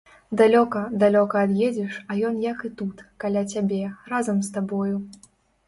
[0.39, 3.81] Далёка, далёка ад'едзеш, а ён як і тут, каля цябе,
[4.15, 4.97] разам з табою.